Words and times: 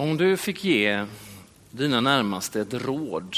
Om 0.00 0.16
du 0.16 0.36
fick 0.36 0.64
ge 0.64 1.06
dina 1.70 2.00
närmaste 2.00 2.60
ett 2.60 2.74
råd, 2.74 3.36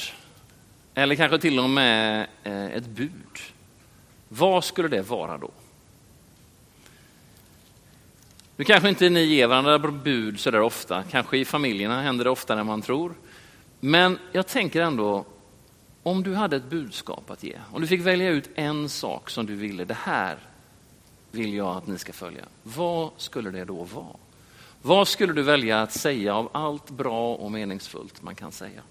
eller 0.94 1.14
kanske 1.14 1.38
till 1.38 1.58
och 1.58 1.70
med 1.70 2.26
eh, 2.44 2.66
ett 2.66 2.86
bud, 2.86 3.38
vad 4.28 4.64
skulle 4.64 4.88
det 4.88 5.02
vara 5.02 5.38
då? 5.38 5.50
Nu 8.56 8.64
kanske 8.64 8.88
inte 8.88 9.08
ni 9.08 9.24
ger 9.24 9.46
varandra 9.46 9.78
bud 9.78 10.40
så 10.40 10.50
där 10.50 10.60
ofta, 10.60 11.02
kanske 11.02 11.38
i 11.38 11.44
familjerna 11.44 12.02
händer 12.02 12.24
det 12.24 12.30
oftare 12.30 12.60
än 12.60 12.66
man 12.66 12.82
tror. 12.82 13.14
Men 13.80 14.18
jag 14.32 14.46
tänker 14.46 14.82
ändå, 14.82 15.24
om 16.02 16.22
du 16.22 16.34
hade 16.34 16.56
ett 16.56 16.70
budskap 16.70 17.30
att 17.30 17.42
ge, 17.42 17.58
om 17.72 17.80
du 17.80 17.86
fick 17.86 18.00
välja 18.00 18.30
ut 18.30 18.50
en 18.54 18.88
sak 18.88 19.30
som 19.30 19.46
du 19.46 19.54
ville, 19.54 19.84
det 19.84 19.98
här 20.02 20.38
vill 21.30 21.54
jag 21.54 21.76
att 21.76 21.86
ni 21.86 21.98
ska 21.98 22.12
följa. 22.12 22.44
Vad 22.62 23.10
skulle 23.16 23.50
det 23.50 23.64
då 23.64 23.84
vara? 23.84 24.16
Vad 24.84 25.08
skulle 25.08 25.32
du 25.32 25.42
välja 25.42 25.82
att 25.82 25.92
säga 25.92 26.34
av 26.34 26.48
allt 26.52 26.90
bra 26.90 27.34
och 27.34 27.52
meningsfullt 27.52 28.22
man 28.22 28.34
kan 28.34 28.52
säga? 28.52 28.82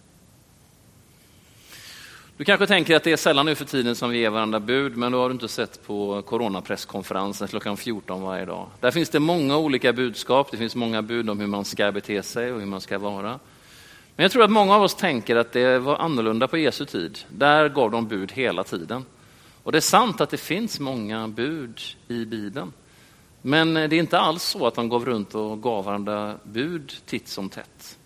Du 2.37 2.45
kanske 2.45 2.67
tänker 2.67 2.95
att 2.95 3.03
det 3.03 3.11
är 3.11 3.17
sällan 3.17 3.45
nu 3.45 3.55
för 3.55 3.65
tiden 3.65 3.95
som 3.95 4.09
vi 4.09 4.17
ger 4.17 4.29
varandra 4.29 4.59
bud, 4.59 4.97
men 4.97 5.11
då 5.11 5.21
har 5.21 5.29
du 5.29 5.33
inte 5.33 5.47
sett 5.47 5.87
på 5.87 6.21
coronapresskonferensen 6.21 7.47
klockan 7.47 7.77
14 7.77 8.21
varje 8.21 8.45
dag. 8.45 8.67
Där 8.79 8.91
finns 8.91 9.09
det 9.09 9.19
många 9.19 9.57
olika 9.57 9.93
budskap. 9.93 10.51
Det 10.51 10.57
finns 10.57 10.75
många 10.75 11.01
bud 11.01 11.29
om 11.29 11.39
hur 11.39 11.47
man 11.47 11.65
ska 11.65 11.91
bete 11.91 12.23
sig 12.23 12.51
och 12.53 12.59
hur 12.59 12.65
man 12.65 12.81
ska 12.81 12.97
vara. 12.97 13.39
Men 14.15 14.23
jag 14.23 14.31
tror 14.31 14.43
att 14.43 14.51
många 14.51 14.75
av 14.75 14.83
oss 14.83 14.95
tänker 14.95 15.35
att 15.35 15.51
det 15.51 15.79
var 15.79 15.95
annorlunda 15.95 16.47
på 16.47 16.57
Jesu 16.57 16.85
tid. 16.85 17.19
Där 17.29 17.69
gav 17.69 17.91
de 17.91 18.07
bud 18.07 18.31
hela 18.31 18.63
tiden. 18.63 19.05
Och 19.63 19.71
det 19.71 19.77
är 19.77 19.81
sant 19.81 20.21
att 20.21 20.29
det 20.29 20.37
finns 20.37 20.79
många 20.79 21.27
bud 21.27 21.79
i 22.07 22.25
Bibeln. 22.25 22.73
Men 23.41 23.77
eh, 23.77 23.89
det 23.89 23.95
är 23.95 23.99
inte 23.99 24.19
alls 24.19 24.43
så 24.43 24.67
att 24.67 24.75
de 24.75 24.89
gav 24.89 25.05
runt 25.05 25.35
och 25.35 25.61
gav 25.63 25.85
varandra 25.85 26.37
bud 26.43 26.93
titt 27.05 27.27
som 27.27 27.49
tätt. 27.49 27.97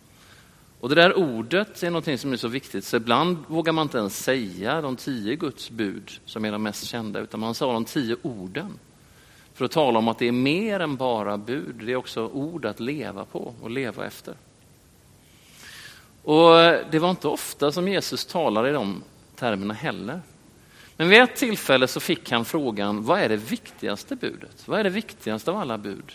Och 0.79 0.89
det 0.89 0.95
där 0.95 1.17
ordet 1.17 1.83
är 1.83 1.91
något 1.91 2.19
som 2.19 2.33
är 2.33 2.37
så 2.37 2.47
viktigt, 2.47 2.85
så 2.85 2.97
ibland 2.97 3.37
vågar 3.47 3.73
man 3.73 3.83
inte 3.83 3.97
ens 3.97 4.23
säga 4.23 4.81
de 4.81 4.95
tio 4.95 5.35
Guds 5.35 5.69
bud 5.69 6.11
som 6.25 6.45
är 6.45 6.51
de 6.51 6.63
mest 6.63 6.83
kända, 6.83 7.19
utan 7.19 7.39
man 7.39 7.55
sa 7.55 7.73
de 7.73 7.85
tio 7.85 8.17
orden. 8.21 8.79
För 9.53 9.65
att 9.65 9.71
tala 9.71 9.99
om 9.99 10.07
att 10.07 10.19
det 10.19 10.27
är 10.27 10.31
mer 10.31 10.79
än 10.79 10.95
bara 10.95 11.37
bud, 11.37 11.75
det 11.85 11.91
är 11.91 11.95
också 11.95 12.27
ord 12.27 12.65
att 12.65 12.79
leva 12.79 13.25
på 13.25 13.53
och 13.61 13.69
leva 13.69 14.05
efter. 14.05 14.33
Och 16.23 16.59
eh, 16.59 16.85
Det 16.91 16.99
var 16.99 17.09
inte 17.09 17.27
ofta 17.27 17.71
som 17.71 17.87
Jesus 17.87 18.25
talade 18.25 18.69
i 18.69 18.73
de 18.73 19.03
termerna 19.35 19.73
heller. 19.73 20.21
Men 20.97 21.09
vid 21.09 21.21
ett 21.21 21.35
tillfälle 21.35 21.87
så 21.87 21.99
fick 21.99 22.31
han 22.31 22.45
frågan, 22.45 23.03
vad 23.03 23.19
är 23.19 23.29
det 23.29 23.37
viktigaste 23.37 24.15
budet? 24.15 24.67
Vad 24.67 24.79
är 24.79 24.83
det 24.83 24.89
viktigaste 24.89 25.51
av 25.51 25.57
alla 25.57 25.77
bud? 25.77 26.11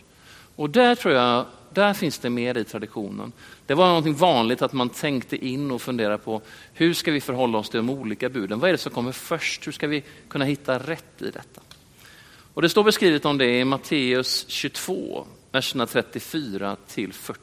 Och 0.57 0.71
där 0.71 0.95
tror 0.95 1.15
jag, 1.15 1.47
där 1.73 1.95
finns 1.95 2.19
det 2.19 2.31
mer 2.31 2.59
i 2.59 2.65
traditionen. 2.65 3.33
Det 3.67 3.75
var 3.75 3.87
någonting 3.87 4.15
vanligt 4.15 4.63
att 4.63 4.73
man 4.73 4.89
tänkte 4.89 5.47
in 5.47 5.71
och 5.71 5.83
funderade 5.83 6.19
på, 6.19 6.43
hur 6.75 6.95
ska 6.95 7.13
vi 7.13 7.21
förhålla 7.21 7.59
oss 7.59 7.71
till 7.71 7.79
de 7.79 7.91
olika 7.91 8.29
buden? 8.29 8.61
Vad 8.61 8.69
är 8.69 8.73
det 8.73 8.79
som 8.79 8.93
kommer 8.93 9.13
först? 9.13 9.67
Hur 9.67 9.73
ska 9.73 9.87
vi 9.87 10.03
kunna 10.29 10.45
hitta 10.45 10.79
rätt 10.79 11.23
i 11.23 11.31
detta? 11.31 11.61
Och 12.55 12.63
det 12.63 12.69
står 12.69 12.85
beskrivet 12.85 13.25
om 13.25 13.39
det 13.39 13.59
i 13.59 13.65
Matteus 13.65 14.45
22, 14.49 15.27
verserna 15.53 15.87
34 15.87 16.77
till 16.87 17.13
40. 17.13 17.41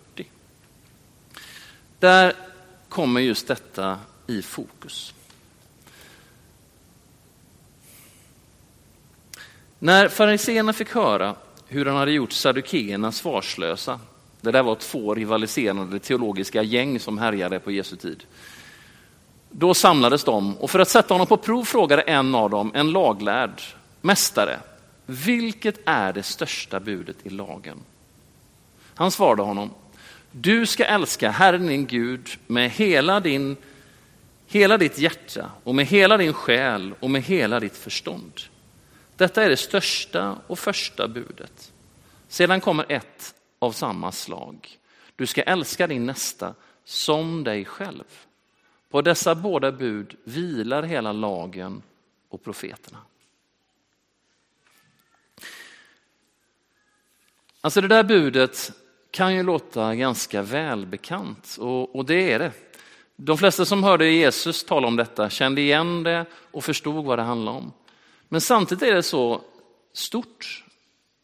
Där 2.00 2.34
kommer 2.90 3.22
just 3.22 3.48
detta 3.48 4.00
i 4.28 4.42
fokus. 4.42 5.14
När 9.80 10.08
fariseerna 10.08 10.74
fick 10.74 10.90
höra 10.90 11.36
hur 11.68 11.86
han 11.86 11.96
hade 11.96 12.12
gjort 12.12 12.32
saddukeerna 12.32 13.12
svarslösa, 13.12 14.00
det 14.42 14.52
där 14.52 14.64
var 14.64 14.76
två 14.76 15.16
rivaliserande 15.16 16.00
teologiska 16.00 16.64
gäng 16.64 17.00
som 17.00 17.18
härjade 17.18 17.60
på 17.60 17.72
Jesu 17.72 17.96
tid. 17.96 18.24
Då 19.52 19.74
samlades 19.74 20.24
de 20.24 20.58
och 20.58 20.72
för 20.72 20.80
att 20.80 20.90
sätta 20.90 21.14
honom 21.14 21.28
på 21.28 21.38
prov 21.38 21.64
frågade 21.64 22.02
en 22.02 22.36
av 22.36 22.50
dem, 22.50 22.72
en 22.76 22.92
laglärd, 22.92 23.62
mästare, 24.02 24.60
vilket 25.06 25.80
är 25.86 26.14
det 26.14 26.24
största 26.24 26.80
budet 26.80 27.18
i 27.24 27.30
lagen? 27.30 27.78
Han 28.96 29.12
svarade 29.12 29.42
honom, 29.42 29.70
du 30.32 30.66
ska 30.66 30.86
älska 30.86 31.32
Herren 31.32 31.68
din 31.68 31.86
Gud 31.86 32.30
med 32.48 32.70
hela, 32.72 33.20
din, 33.20 33.58
hela 34.48 34.78
ditt 34.78 35.00
hjärta 35.00 35.52
och 35.64 35.76
med 35.76 35.86
hela 35.86 36.18
din 36.18 36.34
själ 36.34 36.94
och 37.00 37.10
med 37.10 37.22
hela 37.22 37.60
ditt 37.60 37.78
förstånd. 37.78 38.32
Detta 39.18 39.44
är 39.44 39.50
det 39.50 39.58
största 39.58 40.38
och 40.48 40.60
första 40.60 41.08
budet. 41.08 41.74
Sedan 42.28 42.62
kommer 42.62 42.86
ett 42.92 43.36
av 43.60 43.72
samma 43.72 44.12
slag. 44.12 44.78
Du 45.16 45.26
ska 45.26 45.42
älska 45.42 45.88
din 45.88 46.06
nästa 46.06 46.56
som 46.84 47.44
dig 47.44 47.66
själv. 47.66 48.04
På 48.90 49.02
dessa 49.02 49.36
båda 49.36 49.72
bud 49.72 50.16
vilar 50.24 50.84
hela 50.84 51.12
lagen 51.12 51.82
och 52.30 52.44
profeterna. 52.44 52.98
Alltså 57.62 57.82
det 57.82 57.88
där 57.88 58.04
budet 58.04 58.72
kan 59.12 59.36
ju 59.36 59.44
låta 59.44 59.96
ganska 59.96 60.42
välbekant 60.42 61.58
och, 61.60 61.96
och 61.96 62.06
det 62.06 62.32
är 62.32 62.40
det. 62.40 62.52
De 63.16 63.38
flesta 63.38 63.66
som 63.66 63.84
hörde 63.84 64.10
Jesus 64.10 64.66
tala 64.66 64.88
om 64.88 64.96
detta 64.96 65.30
kände 65.30 65.62
igen 65.62 66.04
det 66.04 66.26
och 66.52 66.64
förstod 66.64 67.06
vad 67.06 67.20
det 67.20 67.24
handlade 67.24 67.58
om. 67.58 67.72
Men 68.30 68.42
samtidigt 68.42 68.84
är 68.84 68.96
det 68.96 69.04
så 69.04 69.42
stort 69.94 70.66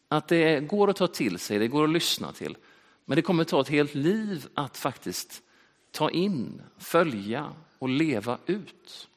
att 0.08 0.28
det 0.28 0.60
går 0.60 0.90
att 0.90 0.96
ta 0.96 1.06
till 1.06 1.38
sig, 1.38 1.58
det 1.58 1.68
går 1.68 1.84
att 1.84 1.90
lyssna 1.90 2.32
till. 2.32 2.56
Men 3.04 3.16
det 3.16 3.22
kommer 3.22 3.44
ta 3.44 3.60
ett 3.60 3.68
helt 3.68 3.94
liv 3.94 4.46
att 4.54 4.76
faktiskt 4.76 5.42
ta 5.90 6.10
in, 6.10 6.62
följa 6.78 7.52
och 7.78 7.88
leva 7.88 8.38
ut. 8.46 9.08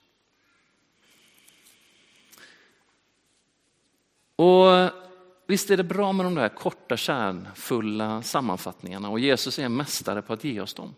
Och 4.35 4.91
Visst 5.47 5.69
är 5.69 5.77
det 5.77 5.83
bra 5.83 6.13
med 6.13 6.25
de 6.25 6.35
där 6.35 6.49
korta 6.49 6.97
kärnfulla 6.97 8.21
sammanfattningarna 8.21 9.09
och 9.09 9.19
Jesus 9.19 9.59
är 9.59 9.63
en 9.63 9.75
mästare 9.75 10.21
på 10.21 10.33
att 10.33 10.43
ge 10.43 10.61
oss 10.61 10.73
dem. 10.73 10.95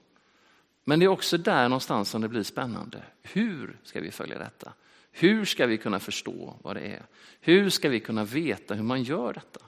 Men 0.84 1.00
det 1.00 1.06
är 1.06 1.08
också 1.08 1.38
där 1.38 1.70
någonstans 1.70 2.10
som 2.10 2.22
det 2.22 2.28
blir 2.28 2.44
spännande. 2.44 3.04
Hur 3.22 3.78
ska 3.84 4.02
vi 4.02 4.12
följa 4.12 4.40
detta? 4.40 4.74
Hur 5.19 5.46
ska 5.46 5.66
vi 5.66 5.78
kunna 5.78 6.00
förstå 6.00 6.53
vad 6.62 6.75
det 6.75 6.81
är? 6.81 7.06
Hur 7.41 7.69
ska 7.69 7.90
vi 7.90 8.00
kunna 8.00 8.24
veta 8.24 8.74
hur 8.74 8.84
man 8.84 9.03
gör 9.03 9.34
detta? 9.34 9.59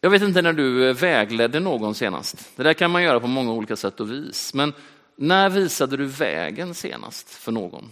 Jag 0.00 0.10
vet 0.10 0.22
inte 0.22 0.42
när 0.42 0.52
du 0.52 0.92
vägledde 0.92 1.60
någon 1.60 1.94
senast. 1.94 2.56
Det 2.56 2.62
där 2.62 2.74
kan 2.74 2.90
man 2.90 3.02
göra 3.02 3.20
på 3.20 3.26
många 3.26 3.52
olika 3.52 3.76
sätt 3.76 4.00
och 4.00 4.10
vis. 4.10 4.54
Men 4.54 4.72
när 5.16 5.50
visade 5.50 5.96
du 5.96 6.04
vägen 6.04 6.74
senast 6.74 7.30
för 7.30 7.52
någon? 7.52 7.90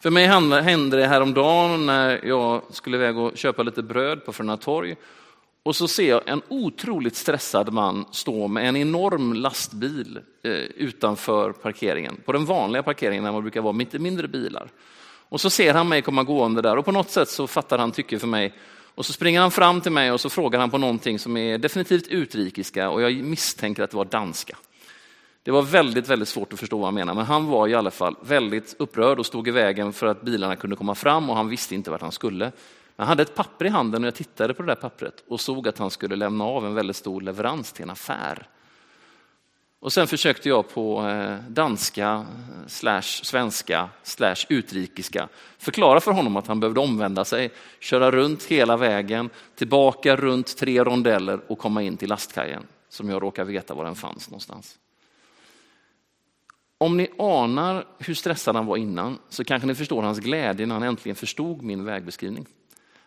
För 0.00 0.10
mig 0.10 0.26
hände 0.26 0.96
det 0.96 1.06
häromdagen 1.06 1.86
när 1.86 2.26
jag 2.26 2.62
skulle 2.70 2.96
iväg 2.96 3.18
och 3.18 3.36
köpa 3.36 3.62
lite 3.62 3.82
bröd 3.82 4.24
på 4.24 4.32
Fröna 4.32 4.56
torg. 4.56 4.96
Och 5.62 5.76
så 5.76 5.88
ser 5.88 6.08
jag 6.08 6.28
en 6.28 6.42
otroligt 6.48 7.16
stressad 7.16 7.72
man 7.72 8.04
stå 8.10 8.48
med 8.48 8.68
en 8.68 8.76
enorm 8.76 9.32
lastbil 9.32 10.20
eh, 10.42 10.52
utanför 10.52 11.52
parkeringen. 11.52 12.20
På 12.24 12.32
den 12.32 12.44
vanliga 12.44 12.82
parkeringen 12.82 13.24
där 13.24 13.32
man 13.32 13.42
brukar 13.42 13.60
vara 13.60 13.72
lite 13.72 13.98
mindre 13.98 14.28
bilar. 14.28 14.70
Och 15.28 15.40
så 15.40 15.50
ser 15.50 15.74
han 15.74 15.88
mig 15.88 16.02
komma 16.02 16.22
gående 16.22 16.62
där 16.62 16.76
och 16.76 16.84
på 16.84 16.92
något 16.92 17.10
sätt 17.10 17.28
så 17.28 17.46
fattar 17.46 17.78
han 17.78 17.92
tycke 17.92 18.18
för 18.18 18.26
mig. 18.26 18.54
Och 18.94 19.06
så 19.06 19.12
springer 19.12 19.40
han 19.40 19.50
fram 19.50 19.80
till 19.80 19.92
mig 19.92 20.12
och 20.12 20.20
så 20.20 20.30
frågar 20.30 20.60
han 20.60 20.70
på 20.70 20.78
någonting 20.78 21.18
som 21.18 21.36
är 21.36 21.58
definitivt 21.58 22.08
utrikiska 22.08 22.90
och 22.90 23.02
jag 23.02 23.14
misstänker 23.14 23.82
att 23.82 23.90
det 23.90 23.96
var 23.96 24.04
danska. 24.04 24.56
Det 25.42 25.50
var 25.50 25.62
väldigt, 25.62 26.08
väldigt 26.08 26.28
svårt 26.28 26.52
att 26.52 26.60
förstå 26.60 26.76
vad 26.78 26.86
han 26.86 26.94
menade, 26.94 27.16
men 27.16 27.26
han 27.26 27.46
var 27.46 27.68
i 27.68 27.74
alla 27.74 27.90
fall 27.90 28.16
väldigt 28.22 28.74
upprörd 28.78 29.18
och 29.18 29.26
stod 29.26 29.48
i 29.48 29.50
vägen 29.50 29.92
för 29.92 30.06
att 30.06 30.22
bilarna 30.22 30.56
kunde 30.56 30.76
komma 30.76 30.94
fram 30.94 31.30
och 31.30 31.36
han 31.36 31.48
visste 31.48 31.74
inte 31.74 31.90
vart 31.90 32.00
han 32.00 32.12
skulle. 32.12 32.52
Han 33.00 33.08
hade 33.08 33.22
ett 33.22 33.34
papper 33.34 33.64
i 33.64 33.68
handen 33.68 34.04
och 34.04 34.06
jag 34.06 34.14
tittade 34.14 34.54
på 34.54 34.62
det 34.62 34.66
där 34.66 34.80
pappret 34.80 35.24
och 35.28 35.40
såg 35.40 35.68
att 35.68 35.78
han 35.78 35.90
skulle 35.90 36.16
lämna 36.16 36.44
av 36.44 36.66
en 36.66 36.74
väldigt 36.74 36.96
stor 36.96 37.20
leverans 37.20 37.72
till 37.72 37.82
en 37.82 37.90
affär. 37.90 38.48
Och 39.80 39.92
sen 39.92 40.06
försökte 40.06 40.48
jag 40.48 40.68
på 40.68 41.08
eh, 41.08 41.36
danska, 41.48 42.26
slash 42.66 43.02
svenska, 43.02 43.88
slash 44.02 44.36
utrikiska 44.48 45.28
förklara 45.58 46.00
för 46.00 46.12
honom 46.12 46.36
att 46.36 46.46
han 46.46 46.60
behövde 46.60 46.80
omvända 46.80 47.24
sig, 47.24 47.50
köra 47.78 48.10
runt 48.10 48.44
hela 48.44 48.76
vägen, 48.76 49.30
tillbaka 49.54 50.16
runt 50.16 50.56
tre 50.56 50.84
rondeller 50.84 51.40
och 51.48 51.58
komma 51.58 51.82
in 51.82 51.96
till 51.96 52.08
lastkajen 52.08 52.62
som 52.88 53.10
jag 53.10 53.22
råkar 53.22 53.44
veta 53.44 53.74
var 53.74 53.84
den 53.84 53.94
fanns 53.94 54.30
någonstans. 54.30 54.78
Om 56.78 56.96
ni 56.96 57.08
anar 57.18 57.86
hur 57.98 58.14
stressad 58.14 58.56
han 58.56 58.66
var 58.66 58.76
innan 58.76 59.18
så 59.28 59.44
kanske 59.44 59.66
ni 59.66 59.74
förstår 59.74 60.02
hans 60.02 60.18
glädje 60.18 60.66
när 60.66 60.74
han 60.74 60.82
äntligen 60.82 61.16
förstod 61.16 61.62
min 61.62 61.84
vägbeskrivning. 61.84 62.46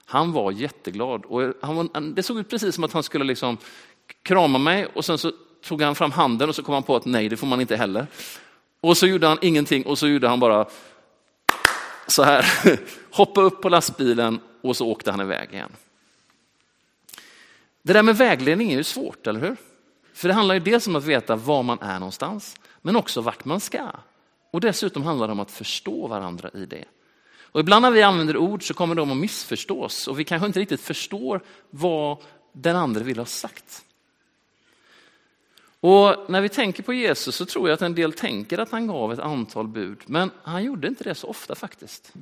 Han 0.06 0.32
var 0.32 0.52
jätteglad 0.52 1.26
och 1.26 1.54
han 1.62 1.76
var, 1.76 2.14
det 2.16 2.24
såg 2.24 2.40
ut 2.40 2.50
precis 2.50 2.76
som 2.76 2.84
att 2.84 2.94
han 2.94 3.04
skulle 3.04 3.26
liksom 3.26 3.58
krama 4.24 4.58
mig 4.58 4.86
och 4.86 5.06
sen 5.06 5.18
så 5.18 5.32
tog 5.64 5.82
han 5.82 5.96
fram 5.96 6.12
handen 6.12 6.50
och 6.50 6.56
så 6.56 6.64
kom 6.64 6.74
han 6.74 6.84
på 6.84 6.96
att 6.96 7.06
nej, 7.06 7.30
det 7.30 7.38
får 7.38 7.48
man 7.48 7.62
inte 7.62 7.76
heller. 7.76 8.08
Och 8.82 8.98
så 8.98 9.08
gjorde 9.08 9.28
han 9.28 9.38
ingenting 9.42 9.86
och 9.86 10.00
så 10.00 10.08
gjorde 10.08 10.28
han 10.28 10.40
bara 10.40 10.66
så 12.08 12.24
här, 12.24 12.46
hoppa 13.12 13.42
upp 13.42 13.62
på 13.62 13.70
lastbilen 13.70 14.40
och 14.62 14.78
så 14.78 14.88
åkte 14.88 15.12
han 15.12 15.22
iväg 15.22 15.54
igen. 15.54 15.72
Det 17.82 17.94
där 17.94 18.04
med 18.04 18.18
vägledning 18.18 18.72
är 18.72 18.78
ju 18.78 18.84
svårt, 18.84 19.28
eller 19.28 19.40
hur? 19.40 19.56
För 20.14 20.28
det 20.28 20.34
handlar 20.34 20.56
ju 20.56 20.62
dels 20.62 20.88
om 20.88 20.96
att 20.96 21.04
veta 21.04 21.36
var 21.36 21.64
man 21.64 21.82
är 21.82 22.00
någonstans, 22.00 22.56
men 22.82 22.96
också 22.96 23.22
vart 23.22 23.46
man 23.46 23.60
ska. 23.60 23.92
Och 24.52 24.62
dessutom 24.62 25.04
handlar 25.04 25.28
det 25.28 25.32
om 25.32 25.40
att 25.40 25.52
förstå 25.52 26.08
varandra 26.08 26.50
i 26.54 26.66
det. 26.66 26.86
Och 27.54 27.60
ibland 27.60 27.82
när 27.82 27.92
vi 27.92 28.02
använder 28.02 28.38
ord 28.38 28.68
så 28.68 28.74
kommer 28.74 28.96
de 28.96 29.12
att 29.12 29.18
missförstås 29.18 30.08
och 30.08 30.20
vi 30.20 30.24
kanske 30.24 30.48
inte 30.48 30.60
riktigt 30.60 30.82
förstår 30.82 31.42
vad 31.70 32.18
den 32.52 32.76
andra 32.76 33.04
vill 33.04 33.18
ha 33.18 33.26
sagt. 33.26 33.86
Och 35.80 36.16
när 36.28 36.42
vi 36.42 36.50
tänker 36.50 36.84
på 36.84 36.94
Jesus 36.94 37.36
så 37.36 37.46
tror 37.46 37.70
jag 37.70 37.74
att 37.74 37.82
en 37.82 37.96
del 37.96 38.14
tänker 38.14 38.58
att 38.58 38.72
han 38.72 38.88
gav 38.88 39.14
ett 39.14 39.20
antal 39.20 39.68
bud, 39.68 39.98
men 40.06 40.32
han 40.44 40.64
gjorde 40.64 40.88
inte 40.88 41.04
det 41.04 41.16
så 41.16 41.28
ofta 41.28 41.56
faktiskt. 41.56 42.14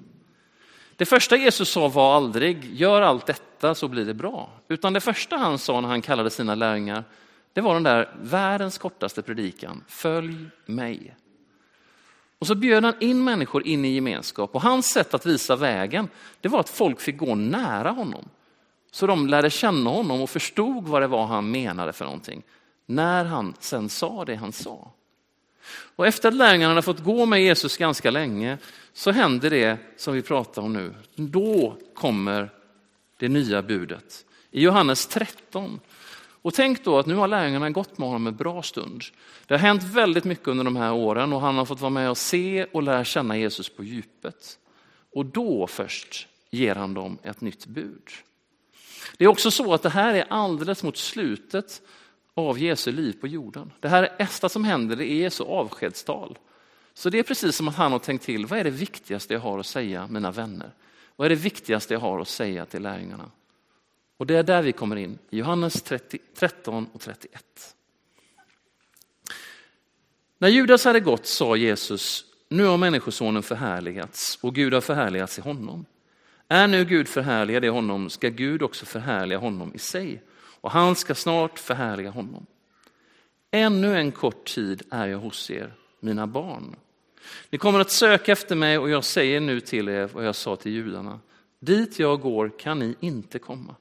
Det 0.96 1.06
första 1.06 1.38
Jesus 1.38 1.70
sa 1.70 1.88
var 1.88 2.16
aldrig, 2.16 2.74
gör 2.74 3.02
allt 3.02 3.26
detta 3.26 3.76
så 3.76 3.88
blir 3.88 4.06
det 4.06 4.14
bra. 4.14 4.50
Utan 4.68 4.94
det 4.94 5.02
första 5.02 5.38
han 5.38 5.60
sa 5.60 5.82
när 5.82 5.90
han 5.90 6.02
kallade 6.02 6.30
sina 6.30 6.56
lärjungar, 6.56 7.04
det 7.54 7.62
var 7.62 7.74
den 7.74 7.84
där 7.84 8.16
världens 8.22 8.78
kortaste 8.78 9.22
predikan, 9.22 9.84
följ 9.88 10.46
mig. 10.66 11.16
Och 12.42 12.48
så 12.48 12.56
bjöd 12.56 12.84
han 12.84 12.94
in 13.00 13.24
människor 13.24 13.68
in 13.68 13.86
i 13.86 13.94
gemenskap 13.94 14.56
och 14.56 14.62
hans 14.62 14.86
sätt 14.90 15.14
att 15.14 15.26
visa 15.26 15.56
vägen, 15.56 16.10
det 16.42 16.50
var 16.50 16.60
att 16.60 16.70
folk 16.70 17.02
fick 17.02 17.18
gå 17.18 17.36
nära 17.36 17.90
honom. 17.90 18.30
Så 18.92 19.08
de 19.08 19.28
lärde 19.28 19.50
känna 19.50 19.90
honom 19.90 20.22
och 20.22 20.30
förstod 20.30 20.88
vad 20.88 21.02
det 21.02 21.08
var 21.08 21.26
han 21.26 21.52
menade 21.52 21.94
för 21.94 22.06
någonting. 22.06 22.44
När 22.86 23.26
han 23.26 23.54
sen 23.60 23.90
sa 23.90 24.26
det 24.26 24.36
han 24.36 24.52
sa. 24.52 24.92
Och 25.96 26.08
efter 26.08 26.28
att 26.28 26.36
lärjungarna 26.36 26.72
hade 26.72 26.82
fått 26.82 27.04
gå 27.04 27.26
med 27.26 27.44
Jesus 27.44 27.78
ganska 27.78 28.12
länge 28.12 28.58
så 28.94 29.12
händer 29.12 29.50
det 29.50 29.78
som 29.98 30.14
vi 30.14 30.22
pratar 30.22 30.62
om 30.62 30.74
nu. 30.74 30.94
Då 31.16 31.78
kommer 31.94 32.50
det 33.18 33.30
nya 33.30 33.62
budet. 33.62 34.26
I 34.52 34.62
Johannes 34.62 35.08
13. 35.08 35.80
Och 36.42 36.54
tänk 36.54 36.84
då 36.84 37.00
att 37.00 37.06
nu 37.06 37.16
har 37.16 37.28
lärjungarna 37.28 37.70
gått 37.70 37.98
med 37.98 38.08
honom 38.08 38.28
en 38.28 38.36
bra 38.36 38.64
stund. 38.64 39.04
Det 39.46 39.54
har 39.54 39.60
hänt 39.60 39.84
väldigt 39.84 40.24
mycket 40.24 40.48
under 40.48 40.64
de 40.64 40.76
här 40.76 40.94
åren 40.94 41.34
och 41.34 41.42
han 41.42 41.56
har 41.56 41.66
fått 41.66 41.82
vara 41.82 41.90
med 41.90 42.10
och 42.10 42.18
se 42.18 42.66
och 42.72 42.84
lära 42.84 43.04
känna 43.04 43.38
Jesus 43.38 43.70
på 43.70 43.84
djupet. 43.84 44.60
Och 45.14 45.26
då 45.26 45.68
först 45.68 46.28
ger 46.50 46.76
han 46.76 46.94
dem 46.94 47.18
ett 47.24 47.42
nytt 47.42 47.66
bud. 47.66 48.10
Det 49.18 49.24
är 49.24 49.28
också 49.28 49.52
så 49.52 49.74
att 49.74 49.84
det 49.84 49.90
här 49.90 50.14
är 50.14 50.26
alldeles 50.30 50.84
mot 50.84 50.98
slutet 50.98 51.82
av 52.34 52.60
Jesu 52.60 52.92
liv 52.92 53.14
på 53.22 53.28
jorden. 53.28 53.72
Det 53.80 53.90
här 53.90 54.16
ästa 54.20 54.50
som 54.50 54.64
händer 54.64 54.96
det 54.96 55.12
är 55.12 55.16
Jesu 55.16 55.44
avskedstal. 55.44 56.38
Så 56.94 57.10
det 57.10 57.20
är 57.20 57.24
precis 57.24 57.56
som 57.56 57.68
att 57.68 57.76
han 57.76 57.92
har 57.92 58.00
tänkt 58.00 58.26
till, 58.26 58.46
vad 58.46 58.60
är 58.60 58.64
det 58.64 58.70
viktigaste 58.70 59.34
jag 59.34 59.42
har 59.42 59.60
att 59.60 59.66
säga 59.66 60.08
mina 60.08 60.32
vänner? 60.32 60.72
Vad 61.16 61.26
är 61.26 61.30
det 61.30 61.36
viktigaste 61.36 61.94
jag 61.94 62.02
har 62.02 62.20
att 62.20 62.28
säga 62.28 62.66
till 62.66 62.82
lärjungarna? 62.82 63.32
Och 64.22 64.28
det 64.28 64.36
är 64.36 64.44
där 64.44 64.62
vi 64.62 64.72
kommer 64.72 64.96
in, 64.96 65.20
i 65.30 65.38
Johannes 65.38 65.82
30, 65.82 66.20
13 66.36 66.88
och 66.94 67.02
31. 67.02 67.76
När 70.38 70.48
Judas 70.48 70.86
hade 70.86 71.00
gått 71.00 71.26
sa 71.26 71.56
Jesus, 71.56 72.26
nu 72.50 72.66
har 72.66 72.78
människosonen 72.78 73.44
förhärligats 73.44 74.40
och 74.42 74.56
Gud 74.56 74.74
har 74.74 74.82
förhärligats 74.82 75.38
i 75.38 75.42
honom. 75.42 75.86
Är 76.48 76.68
nu 76.68 76.86
Gud 76.86 77.08
förhärligad 77.08 77.66
i 77.66 77.68
honom 77.68 78.10
ska 78.10 78.30
Gud 78.30 78.64
också 78.64 78.86
förhärliga 78.86 79.40
honom 79.40 79.72
i 79.76 79.80
sig 79.80 80.22
och 80.38 80.72
han 80.72 80.96
ska 80.96 81.16
snart 81.16 81.60
förhärliga 81.60 82.10
honom. 82.10 82.46
Ännu 83.52 83.98
en 83.98 84.12
kort 84.12 84.46
tid 84.46 84.84
är 84.92 85.08
jag 85.08 85.20
hos 85.20 85.52
er, 85.52 85.74
mina 86.00 86.28
barn. 86.28 86.76
Ni 87.50 87.58
kommer 87.58 87.80
att 87.80 87.92
söka 87.92 88.32
efter 88.32 88.56
mig 88.56 88.78
och 88.78 88.90
jag 88.90 89.04
säger 89.04 89.40
nu 89.40 89.60
till 89.60 89.90
er 89.90 90.10
vad 90.14 90.26
jag 90.26 90.36
sa 90.36 90.56
till 90.56 90.72
judarna. 90.72 91.20
Dit 91.60 92.00
jag 92.00 92.22
går 92.22 92.52
kan 92.60 92.80
ni 92.80 92.96
inte 93.00 93.40
komma. 93.40 93.76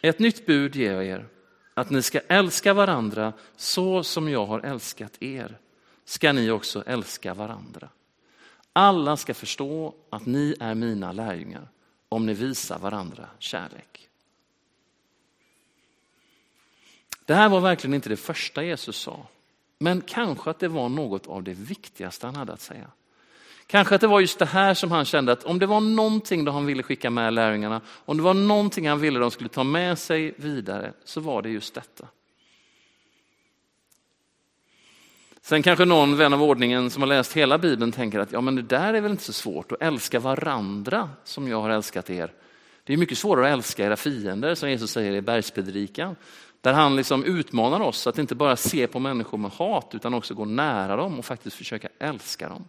Ett 0.00 0.18
nytt 0.18 0.46
bud 0.46 0.76
ger 0.76 0.92
jag 0.92 1.06
er, 1.06 1.28
att 1.74 1.90
ni 1.90 2.02
ska 2.02 2.20
älska 2.28 2.74
varandra 2.74 3.32
så 3.56 4.02
som 4.02 4.28
jag 4.28 4.46
har 4.46 4.60
älskat 4.60 5.22
er, 5.22 5.58
ska 6.04 6.32
ni 6.32 6.50
också 6.50 6.84
älska 6.86 7.34
varandra. 7.34 7.88
Alla 8.72 9.16
ska 9.16 9.34
förstå 9.34 9.94
att 10.10 10.26
ni 10.26 10.54
är 10.60 10.74
mina 10.74 11.12
lärjungar 11.12 11.68
om 12.08 12.26
ni 12.26 12.34
visar 12.34 12.78
varandra 12.78 13.28
kärlek. 13.38 14.08
Det 17.24 17.34
här 17.34 17.48
var 17.48 17.60
verkligen 17.60 17.94
inte 17.94 18.08
det 18.08 18.16
första 18.16 18.62
Jesus 18.62 18.96
sa, 18.96 19.26
men 19.78 20.00
kanske 20.00 20.50
att 20.50 20.58
det 20.58 20.68
var 20.68 20.88
något 20.88 21.26
av 21.26 21.42
det 21.42 21.54
viktigaste 21.54 22.26
han 22.26 22.36
hade 22.36 22.52
att 22.52 22.60
säga. 22.60 22.90
Kanske 23.70 23.94
att 23.94 24.00
det 24.00 24.06
var 24.06 24.20
just 24.20 24.38
det 24.38 24.46
här 24.46 24.74
som 24.74 24.90
han 24.90 25.04
kände 25.04 25.32
att 25.32 25.44
om 25.44 25.58
det 25.58 25.66
var 25.66 25.80
någonting 25.80 26.44
då 26.44 26.52
han 26.52 26.66
ville 26.66 26.82
skicka 26.82 27.10
med 27.10 27.32
lärjungarna, 27.32 27.80
om 28.04 28.16
det 28.16 28.22
var 28.22 28.34
någonting 28.34 28.88
han 28.88 29.00
ville 29.00 29.18
de 29.18 29.30
skulle 29.30 29.48
ta 29.48 29.64
med 29.64 29.98
sig 29.98 30.34
vidare, 30.36 30.92
så 31.04 31.20
var 31.20 31.42
det 31.42 31.50
just 31.50 31.74
detta. 31.74 32.06
Sen 35.42 35.62
kanske 35.62 35.84
någon 35.84 36.16
vän 36.16 36.32
av 36.32 36.42
ordningen 36.42 36.90
som 36.90 37.02
har 37.02 37.06
läst 37.06 37.32
hela 37.32 37.58
Bibeln 37.58 37.92
tänker 37.92 38.18
att 38.18 38.32
ja, 38.32 38.40
men 38.40 38.56
det 38.56 38.62
där 38.62 38.94
är 38.94 39.00
väl 39.00 39.10
inte 39.10 39.24
så 39.24 39.32
svårt 39.32 39.72
att 39.72 39.82
älska 39.82 40.20
varandra 40.20 41.08
som 41.24 41.48
jag 41.48 41.60
har 41.60 41.70
älskat 41.70 42.10
er. 42.10 42.32
Det 42.84 42.92
är 42.92 42.96
mycket 42.96 43.18
svårare 43.18 43.46
att 43.46 43.52
älska 43.52 43.86
era 43.86 43.96
fiender 43.96 44.54
som 44.54 44.70
Jesus 44.70 44.90
säger 44.90 45.12
i 45.12 45.20
bergspredikan. 45.20 46.16
Där 46.60 46.72
han 46.72 46.96
liksom 46.96 47.24
utmanar 47.24 47.80
oss 47.80 48.06
att 48.06 48.18
inte 48.18 48.34
bara 48.34 48.56
se 48.56 48.86
på 48.86 48.98
människor 48.98 49.38
med 49.38 49.50
hat 49.50 49.90
utan 49.94 50.14
också 50.14 50.34
gå 50.34 50.44
nära 50.44 50.96
dem 50.96 51.18
och 51.18 51.24
faktiskt 51.24 51.56
försöka 51.56 51.88
älska 51.98 52.48
dem. 52.48 52.64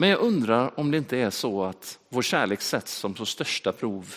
Men 0.00 0.08
jag 0.08 0.20
undrar 0.20 0.80
om 0.80 0.90
det 0.90 0.96
inte 0.96 1.18
är 1.18 1.30
så 1.30 1.64
att 1.64 1.98
vår 2.08 2.22
kärlek 2.22 2.60
sätts 2.60 2.92
som 2.92 3.16
så 3.16 3.26
största 3.26 3.72
prov. 3.72 4.14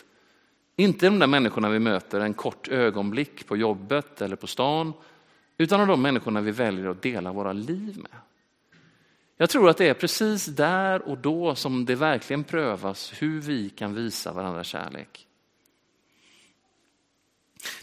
Inte 0.75 1.06
de 1.06 1.19
där 1.19 1.27
människorna 1.27 1.69
vi 1.69 1.80
möter 1.80 2.19
en 2.19 2.33
kort 2.33 2.68
ögonblick 2.68 3.47
på 3.47 3.57
jobbet 3.57 4.21
eller 4.21 4.35
på 4.35 4.47
stan, 4.47 4.94
utan 5.57 5.81
av 5.81 5.88
de 5.88 6.01
människorna 6.01 6.41
vi 6.41 6.51
väljer 6.51 6.88
att 6.88 7.01
dela 7.01 7.31
våra 7.31 7.53
liv 7.53 7.97
med. 7.97 8.12
Jag 9.38 9.50
tror 9.50 9.69
att 9.69 9.77
det 9.77 9.89
är 9.89 9.94
precis 9.94 10.45
där 10.45 11.01
och 11.01 11.18
då 11.18 11.56
som 11.56 11.85
det 11.85 11.95
verkligen 11.95 12.44
prövas 12.44 13.13
hur 13.21 13.41
vi 13.41 13.69
kan 13.69 13.95
visa 13.95 14.33
varandra 14.33 14.63
kärlek. 14.63 15.27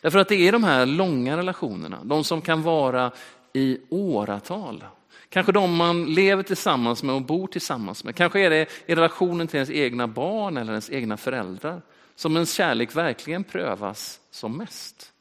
Därför 0.01 0.19
att 0.19 0.29
det 0.29 0.49
är 0.49 0.53
de 0.53 0.65
här 0.65 0.87
långa 0.87 1.37
relationerna, 1.37 1.99
de 2.05 2.25
som 2.25 2.43
kan 2.43 2.63
vara 2.63 3.13
i 3.53 3.79
åratal. 3.89 4.85
Kanske 5.31 5.53
de 5.53 5.77
man 5.77 6.07
lever 6.07 6.43
tillsammans 6.43 7.03
med 7.03 7.15
och 7.15 7.23
bor 7.23 7.47
tillsammans 7.47 8.05
med. 8.05 8.17
Kanske 8.17 8.41
är 8.41 8.51
det 8.51 8.67
i 8.87 8.95
relationen 8.95 9.47
till 9.47 9.57
ens 9.57 9.71
egna 9.71 10.09
barn 10.09 10.57
eller 10.57 10.73
ens 10.73 10.91
egna 10.91 11.17
föräldrar 11.17 11.83
som 12.15 12.37
ens 12.37 12.53
kärlek 12.53 12.97
verkligen 12.97 13.45
prövas 13.45 14.21
som 14.31 14.57
mest. 14.57 15.13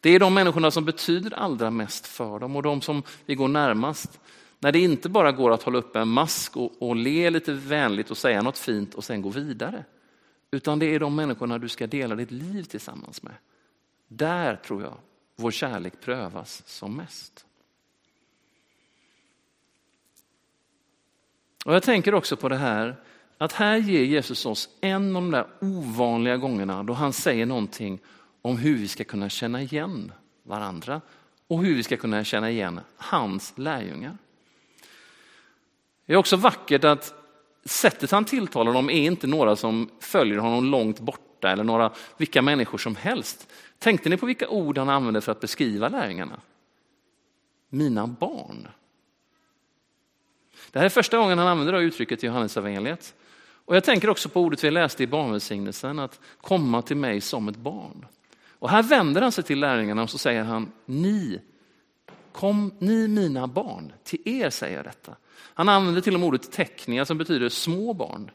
Det 0.00 0.10
är 0.10 0.20
de 0.20 0.34
människorna 0.34 0.70
som 0.70 0.84
betyder 0.84 1.34
allra 1.34 1.70
mest 1.70 2.06
för 2.06 2.38
dem 2.38 2.56
och 2.56 2.62
de 2.62 2.80
som 2.80 3.02
vi 3.26 3.34
går 3.34 3.48
närmast. 3.48 4.20
När 4.58 4.72
det 4.72 4.78
inte 4.78 5.08
bara 5.08 5.32
går 5.32 5.50
att 5.50 5.62
hålla 5.62 5.78
upp 5.78 5.96
en 5.96 6.08
mask 6.08 6.56
och, 6.56 6.72
och 6.78 6.96
le 6.96 7.30
lite 7.30 7.52
vänligt 7.52 8.10
och 8.10 8.18
säga 8.18 8.42
något 8.42 8.58
fint 8.58 8.94
och 8.94 9.04
sen 9.04 9.22
gå 9.22 9.28
vidare. 9.28 9.84
Utan 10.50 10.78
det 10.78 10.94
är 10.94 11.00
de 11.00 11.14
människorna 11.14 11.58
du 11.58 11.68
ska 11.68 11.86
dela 11.86 12.14
ditt 12.14 12.30
liv 12.30 12.62
tillsammans 12.62 13.22
med. 13.22 13.34
Där 14.08 14.56
tror 14.56 14.82
jag 14.82 14.94
vår 15.36 15.50
kärlek 15.50 15.92
prövas 16.00 16.62
som 16.66 16.96
mest. 16.96 17.45
Och 21.66 21.74
Jag 21.74 21.82
tänker 21.82 22.14
också 22.14 22.36
på 22.36 22.48
det 22.48 22.56
här 22.56 22.96
att 23.38 23.52
här 23.52 23.76
ger 23.76 24.02
Jesus 24.02 24.46
oss 24.46 24.68
en 24.80 25.16
av 25.16 25.22
de 25.22 25.30
där 25.30 25.46
ovanliga 25.60 26.36
gångerna 26.36 26.82
då 26.82 26.92
han 26.92 27.12
säger 27.12 27.46
någonting 27.46 27.98
om 28.42 28.56
hur 28.56 28.76
vi 28.76 28.88
ska 28.88 29.04
kunna 29.04 29.28
känna 29.28 29.62
igen 29.62 30.12
varandra 30.42 31.00
och 31.48 31.64
hur 31.64 31.74
vi 31.74 31.82
ska 31.82 31.96
kunna 31.96 32.24
känna 32.24 32.50
igen 32.50 32.80
hans 32.96 33.52
lärjungar. 33.56 34.18
Det 36.06 36.12
är 36.12 36.16
också 36.16 36.36
vackert 36.36 36.84
att 36.84 37.14
sättet 37.64 38.10
han 38.10 38.24
tilltalar 38.24 38.72
dem 38.72 38.90
är 38.90 39.06
inte 39.06 39.26
några 39.26 39.56
som 39.56 39.90
följer 40.00 40.38
honom 40.38 40.64
långt 40.64 41.00
borta 41.00 41.50
eller 41.50 41.64
några 41.64 41.92
vilka 42.16 42.42
människor 42.42 42.78
som 42.78 42.96
helst. 42.96 43.48
Tänkte 43.78 44.08
ni 44.08 44.16
på 44.16 44.26
vilka 44.26 44.48
ord 44.48 44.78
han 44.78 44.88
använder 44.88 45.20
för 45.20 45.32
att 45.32 45.40
beskriva 45.40 45.88
lärjungarna? 45.88 46.40
Mina 47.68 48.06
barn. 48.06 48.68
Det 50.76 50.80
här 50.80 50.86
är 50.86 50.90
första 50.90 51.18
gången 51.18 51.38
han 51.38 51.48
använder 51.48 51.72
det 51.72 51.80
uttrycket 51.80 52.24
i 52.24 52.26
Johannesevangeliet. 52.26 53.14
Och 53.64 53.76
jag 53.76 53.84
tänker 53.84 54.10
också 54.10 54.28
på 54.28 54.40
ordet 54.40 54.64
vi 54.64 54.70
läste 54.70 55.02
i 55.02 55.06
barnvälsignelsen, 55.06 55.98
att 55.98 56.20
komma 56.40 56.82
till 56.82 56.96
mig 56.96 57.20
som 57.20 57.48
ett 57.48 57.56
barn. 57.56 58.06
Och 58.58 58.70
här 58.70 58.82
vänder 58.82 59.22
han 59.22 59.32
sig 59.32 59.44
till 59.44 59.60
lärjungarna 59.60 60.02
och 60.02 60.10
så 60.10 60.18
säger 60.18 60.42
han, 60.42 60.72
ni, 60.86 61.40
kom 62.32 62.74
ni 62.78 63.08
mina 63.08 63.46
barn, 63.46 63.92
till 64.04 64.18
er 64.24 64.50
säger 64.50 64.76
jag 64.76 64.84
detta. 64.84 65.16
Han 65.54 65.68
använder 65.68 66.00
till 66.00 66.14
och 66.14 66.20
med 66.20 66.26
ordet 66.26 66.52
teckningar 66.52 67.04
som 67.04 67.18
betyder 67.18 67.48
små 67.48 67.94
barn. 67.94 68.30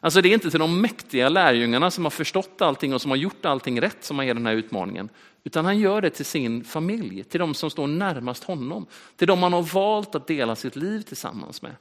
Alltså 0.00 0.20
det 0.20 0.28
är 0.28 0.34
inte 0.34 0.50
till 0.50 0.60
de 0.60 0.80
mäktiga 0.80 1.28
lärjungarna 1.28 1.90
som 1.90 2.04
har 2.04 2.10
förstått 2.10 2.62
allting 2.62 2.94
och 2.94 3.02
som 3.02 3.10
har 3.10 3.18
gjort 3.18 3.44
allting 3.44 3.80
rätt 3.80 4.04
som 4.04 4.18
han 4.18 4.26
ger 4.26 4.34
den 4.34 4.46
här 4.46 4.54
utmaningen. 4.54 5.08
Utan 5.44 5.64
han 5.64 5.78
gör 5.78 6.00
det 6.00 6.10
till 6.10 6.24
sin 6.24 6.64
familj, 6.64 7.24
till 7.24 7.40
de 7.40 7.54
som 7.54 7.70
står 7.70 7.86
närmast 7.86 8.44
honom. 8.44 8.86
Till 9.16 9.28
de 9.28 9.42
han 9.42 9.52
har 9.52 9.62
valt 9.62 10.14
att 10.14 10.26
dela 10.26 10.56
sitt 10.56 10.76
liv 10.76 11.00
tillsammans 11.02 11.62
med. 11.62 11.76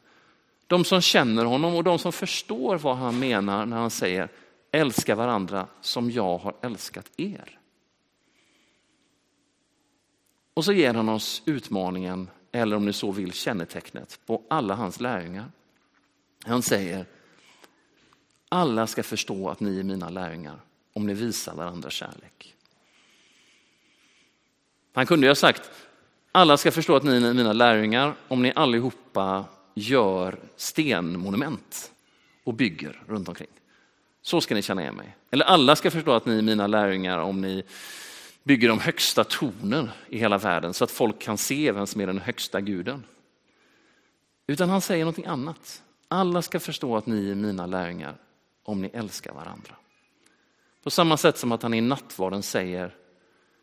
De 0.68 0.84
som 0.84 1.02
känner 1.02 1.46
honom 1.46 1.76
och 1.76 1.84
de 1.84 2.00
som 2.00 2.12
förstår 2.12 2.78
vad 2.78 2.98
han 2.98 3.20
menar 3.20 3.66
när 3.66 3.78
han 3.78 3.90
säger 3.90 4.30
älska 4.72 5.16
varandra 5.16 5.68
som 5.82 6.12
jag 6.12 6.38
har 6.38 6.56
älskat 6.62 7.12
er. 7.18 7.60
Och 10.54 10.66
så 10.66 10.74
ger 10.74 10.94
han 10.94 11.10
oss 11.10 11.42
utmaningen, 11.46 12.30
eller 12.52 12.76
om 12.76 12.86
ni 12.86 12.94
så 12.94 13.12
vill 13.12 13.34
kännetecknet, 13.34 14.20
på 14.26 14.42
alla 14.50 14.76
hans 14.76 15.00
lärjungar. 15.00 15.52
Han 16.46 16.62
säger, 16.62 17.06
alla 18.50 18.88
ska 18.88 19.04
förstå 19.04 19.50
att 19.50 19.60
ni 19.60 19.80
är 19.80 19.84
mina 19.84 20.10
lärjungar 20.10 20.60
om 20.94 21.08
ni 21.08 21.14
visar 21.14 21.56
varandra 21.56 21.90
kärlek. 21.90 22.56
Han 24.94 25.06
kunde 25.06 25.26
ju 25.26 25.30
ha 25.30 25.36
sagt, 25.36 25.72
alla 26.32 26.58
ska 26.58 26.72
förstå 26.72 26.96
att 26.96 27.04
ni 27.04 27.24
är 27.24 27.34
mina 27.34 27.54
lärjungar 27.54 28.16
om 28.28 28.42
ni 28.42 28.54
allihopa 28.56 29.46
gör 29.74 30.40
stenmonument 30.56 31.92
och 32.44 32.54
bygger 32.54 33.04
runt 33.08 33.30
omkring. 33.30 33.48
Så 34.22 34.42
ska 34.42 34.56
ni 34.56 34.62
känna 34.62 34.82
igen 34.82 34.96
mig. 34.96 35.16
Eller 35.32 35.46
alla 35.46 35.76
ska 35.76 35.92
förstå 35.92 36.12
att 36.12 36.26
ni 36.26 36.38
är 36.38 36.42
mina 36.42 36.68
lärjungar 36.68 37.20
om 37.20 37.42
ni 37.42 37.64
bygger 38.44 38.68
de 38.68 38.80
högsta 38.80 39.24
tornen 39.24 39.90
i 40.10 40.18
hela 40.18 40.38
världen 40.38 40.74
så 40.74 40.84
att 40.84 40.92
folk 40.92 41.20
kan 41.20 41.38
se 41.38 41.72
vem 41.72 41.88
som 41.88 42.02
är 42.02 42.08
den 42.08 42.20
högsta 42.20 42.62
guden. 42.62 43.04
Utan 44.48 44.70
han 44.70 44.82
säger 44.82 45.06
någonting 45.06 45.26
annat. 45.26 45.82
Alla 46.08 46.42
ska 46.42 46.60
förstå 46.60 46.98
att 46.98 47.06
ni 47.06 47.32
är 47.32 47.36
mina 47.36 47.66
lärjungar 47.66 48.16
om 48.70 48.82
ni 48.82 48.90
älskar 48.94 49.34
varandra. 49.34 49.76
På 50.84 50.90
samma 50.90 51.18
sätt 51.18 51.38
som 51.38 51.52
att 51.52 51.64
han 51.64 51.74
i 51.74 51.82
nattvarden 51.82 52.44
säger, 52.44 52.96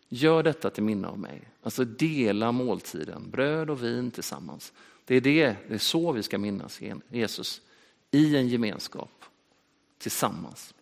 gör 0.08 0.42
detta 0.42 0.70
till 0.70 0.82
minne 0.82 1.08
av 1.08 1.18
mig. 1.18 1.48
Alltså 1.62 1.84
dela 1.84 2.52
måltiden, 2.52 3.30
bröd 3.30 3.70
och 3.70 3.82
vin 3.82 4.10
tillsammans. 4.10 4.72
Det 5.04 5.14
är, 5.14 5.20
det, 5.20 5.56
det 5.68 5.74
är 5.74 5.78
så 5.78 6.12
vi 6.12 6.22
ska 6.22 6.38
minnas 6.38 6.80
Jesus, 7.08 7.60
i 8.10 8.36
en 8.36 8.48
gemenskap, 8.48 9.24
tillsammans. 9.98 10.74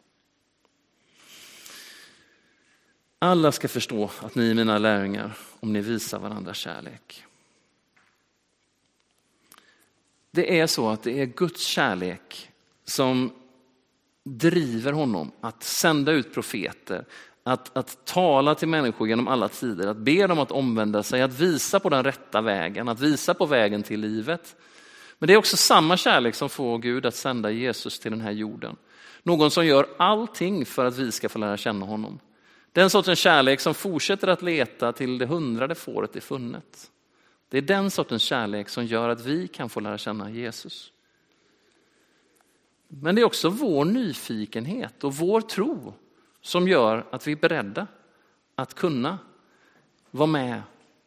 Alla 3.19 3.53
ska 3.53 3.69
förstå 3.69 4.11
att 4.21 4.35
ni 4.35 4.51
är 4.51 4.55
mina 4.55 4.79
lärjungar 4.79 5.37
om 5.61 5.73
ni 5.73 5.81
visar 5.81 6.19
varandra 6.19 6.55
kärlek. 6.55 7.25
Det 10.31 10.61
är 10.61 10.67
så 10.67 10.89
att 10.89 11.03
det 11.03 11.21
är 11.21 11.27
Guds 11.27 11.67
kärlek 11.67 12.51
som 12.85 13.33
driver 14.25 14.93
honom 14.93 15.33
att 15.41 15.63
sända 15.63 16.13
ut 16.13 16.35
profeter, 16.35 17.05
att, 17.43 17.77
att 17.77 18.05
tala 18.05 18.55
till 18.55 18.69
människor 18.69 19.09
genom 19.09 19.29
alla 19.29 19.49
tider, 19.49 19.87
att 19.87 19.97
be 19.97 20.27
dem 20.27 20.39
att 20.39 20.51
omvända 20.51 21.03
sig, 21.03 21.23
att 21.23 21.41
visa 21.41 21.81
på 21.81 21.89
den 21.89 22.05
rätta 22.05 22.41
vägen, 22.41 22.89
att 22.89 23.01
visa 23.01 23.35
på 23.35 23.47
vägen 23.47 23.83
till 23.83 24.01
livet. 24.01 24.57
Men 25.19 25.27
det 25.27 25.33
är 25.33 25.37
också 25.37 25.57
samma 25.57 25.97
kärlek 25.97 26.35
som 26.35 26.49
får 26.49 26.79
Gud 26.79 27.07
att 27.07 27.15
sända 27.15 27.51
Jesus 27.51 27.99
till 27.99 28.11
den 28.11 28.21
här 28.21 28.31
jorden. 28.31 28.77
Någon 29.23 29.51
som 29.51 29.67
gör 29.67 29.87
allting 29.97 30.67
för 30.67 30.85
att 30.85 30.97
vi 30.97 31.13
ska 31.13 31.29
få 31.29 31.39
lära 31.39 31.57
känna 31.57 31.87
honom. 31.87 32.19
Den 32.73 32.91
sortens 32.91 33.19
kärlek 33.19 33.61
som 33.61 33.75
fortsätter 33.75 34.29
att 34.29 34.43
leta 34.43 34.93
till 34.93 35.19
det 35.19 35.27
hundrade 35.27 35.75
fåret 35.75 36.17
är 36.17 36.21
funnet. 36.21 36.91
Det 37.49 37.59
är 37.59 37.63
den 37.63 37.91
sortens 37.91 38.23
kärlek 38.23 38.69
som 38.69 38.87
gör 38.87 39.09
att 39.09 39.21
vi 39.21 39.49
kan 39.49 39.69
få 39.69 39.81
lära 39.81 39.99
känna 39.99 40.31
Jesus. 40.31 40.93
Men 43.01 43.15
det 43.15 43.21
är 43.21 43.25
också 43.25 43.49
vår 43.49 43.85
nyfikenhet 43.85 45.05
och 45.05 45.15
vår 45.15 45.41
tro 45.41 45.95
som 46.41 46.69
gör 46.69 47.07
att 47.11 47.27
vi 47.27 47.33
är 47.33 47.37
beredda 47.37 47.87
att 48.55 48.75
kunna 48.75 49.19
vara 50.11 50.27
med 50.27 50.63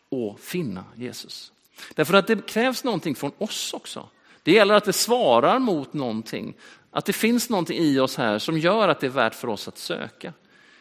och 0.10 0.40
finna 0.40 0.84
Jesus. 0.96 1.52
Därför 1.96 2.14
att 2.14 2.28
det 2.28 2.48
krävs 2.48 2.84
någonting 2.84 3.16
från 3.16 3.32
oss 3.38 3.74
också. 3.74 4.10
Det 4.44 4.52
gäller 4.52 4.76
att 4.76 4.86
det 4.86 4.94
svarar 4.94 5.60
mot 5.60 5.94
någonting, 5.94 6.54
att 6.92 7.06
det 7.06 7.14
finns 7.14 7.50
någonting 7.50 7.78
i 7.78 8.00
oss 8.00 8.18
här 8.18 8.40
som 8.40 8.58
gör 8.58 8.88
att 8.88 9.00
det 9.00 9.08
är 9.08 9.12
värt 9.12 9.36
för 9.36 9.48
oss 9.48 9.68
att 9.68 9.78
söka. 9.78 10.34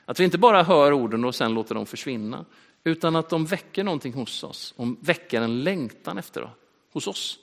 Att 0.04 0.20
vi 0.20 0.24
inte 0.24 0.38
bara 0.38 0.62
hör 0.62 0.92
orden 0.92 1.24
och 1.24 1.34
sen 1.34 1.54
låter 1.54 1.74
dem 1.74 1.86
försvinna, 1.86 2.44
utan 2.84 3.16
att 3.16 3.28
de 3.28 3.46
väcker 3.46 3.84
någonting 3.84 4.12
hos 4.12 4.44
oss, 4.44 4.74
De 4.76 4.96
väcker 5.00 5.40
en 5.40 5.62
längtan 5.62 6.18
efter 6.18 6.50
hos 6.92 7.06
oss. 7.06 7.38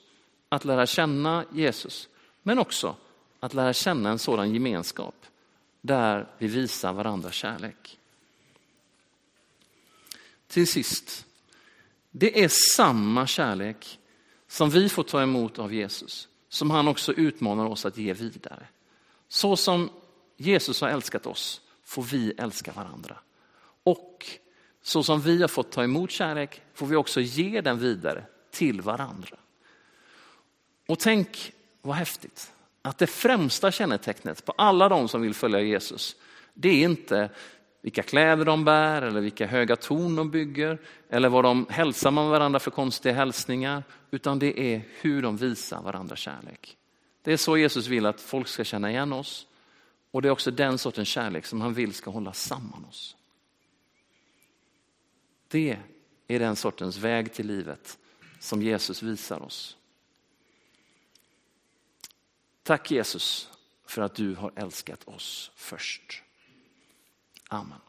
Att 0.48 0.64
lära 0.64 0.86
känna 0.86 1.44
Jesus, 1.52 2.08
men 2.42 2.58
också 2.58 2.96
att 3.44 3.54
lära 3.54 3.72
känna 3.72 4.10
en 4.10 4.18
sådan 4.18 4.54
gemenskap 4.54 5.14
där 5.80 6.26
vi 6.38 6.46
visar 6.46 6.92
varandra 6.92 7.30
kärlek. 7.30 7.98
Till 10.46 10.66
sist, 10.66 11.26
det 12.10 12.44
är 12.44 12.48
samma 12.48 13.26
kärlek 13.26 13.98
som 14.46 14.70
vi 14.70 14.88
får 14.88 15.02
ta 15.02 15.22
emot 15.22 15.58
av 15.58 15.74
Jesus, 15.74 16.28
som 16.48 16.70
han 16.70 16.88
också 16.88 17.12
utmanar 17.12 17.66
oss 17.66 17.86
att 17.86 17.98
ge 17.98 18.12
vidare. 18.12 18.66
Så 19.28 19.56
som 19.56 19.90
Jesus 20.36 20.80
har 20.80 20.88
älskat 20.88 21.26
oss 21.26 21.60
får 21.82 22.02
vi 22.02 22.32
älska 22.38 22.72
varandra. 22.72 23.16
Och 23.82 24.26
så 24.82 25.02
som 25.02 25.20
vi 25.20 25.40
har 25.40 25.48
fått 25.48 25.72
ta 25.72 25.84
emot 25.84 26.10
kärlek 26.10 26.62
får 26.74 26.86
vi 26.86 26.96
också 26.96 27.20
ge 27.20 27.60
den 27.60 27.78
vidare 27.78 28.24
till 28.50 28.80
varandra. 28.80 29.36
Och 30.86 30.98
tänk 30.98 31.52
vad 31.82 31.96
häftigt 31.96 32.53
att 32.84 32.98
det 32.98 33.06
främsta 33.06 33.72
kännetecknet 33.72 34.44
på 34.44 34.52
alla 34.52 34.88
de 34.88 35.08
som 35.08 35.22
vill 35.22 35.34
följa 35.34 35.60
Jesus, 35.60 36.16
det 36.54 36.68
är 36.68 36.84
inte 36.84 37.30
vilka 37.82 38.02
kläder 38.02 38.44
de 38.44 38.64
bär 38.64 39.02
eller 39.02 39.20
vilka 39.20 39.46
höga 39.46 39.76
torn 39.76 40.16
de 40.16 40.30
bygger 40.30 40.78
eller 41.08 41.28
vad 41.28 41.44
de 41.44 41.66
hälsar 41.70 42.10
med 42.10 42.28
varandra 42.28 42.58
för 42.58 42.70
konstiga 42.70 43.14
hälsningar, 43.14 43.82
utan 44.10 44.38
det 44.38 44.60
är 44.60 44.82
hur 45.00 45.22
de 45.22 45.36
visar 45.36 45.82
varandra 45.82 46.16
kärlek. 46.16 46.76
Det 47.22 47.32
är 47.32 47.36
så 47.36 47.56
Jesus 47.56 47.86
vill 47.86 48.06
att 48.06 48.20
folk 48.20 48.48
ska 48.48 48.64
känna 48.64 48.90
igen 48.90 49.12
oss 49.12 49.46
och 50.10 50.22
det 50.22 50.28
är 50.28 50.32
också 50.32 50.50
den 50.50 50.78
sortens 50.78 51.08
kärlek 51.08 51.46
som 51.46 51.60
han 51.60 51.74
vill 51.74 51.94
ska 51.94 52.10
hålla 52.10 52.32
samman 52.32 52.84
oss. 52.84 53.16
Det 55.48 55.78
är 56.28 56.38
den 56.38 56.56
sortens 56.56 56.98
väg 56.98 57.32
till 57.32 57.46
livet 57.46 57.98
som 58.40 58.62
Jesus 58.62 59.02
visar 59.02 59.42
oss. 59.42 59.76
Tack 62.64 62.90
Jesus 62.90 63.48
för 63.86 64.02
att 64.02 64.14
du 64.14 64.34
har 64.34 64.52
älskat 64.56 65.04
oss 65.04 65.50
först. 65.56 66.22
Amen. 67.48 67.80